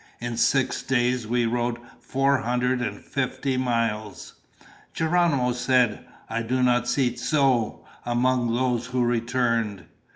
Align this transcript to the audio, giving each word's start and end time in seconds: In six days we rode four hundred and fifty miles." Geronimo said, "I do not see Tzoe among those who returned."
In 0.19 0.35
six 0.35 0.81
days 0.81 1.27
we 1.27 1.45
rode 1.45 1.77
four 1.99 2.39
hundred 2.39 2.81
and 2.81 3.05
fifty 3.05 3.55
miles." 3.55 4.33
Geronimo 4.95 5.51
said, 5.51 6.07
"I 6.27 6.41
do 6.41 6.63
not 6.63 6.87
see 6.87 7.11
Tzoe 7.11 7.81
among 8.03 8.51
those 8.51 8.87
who 8.87 9.03
returned." 9.03 9.83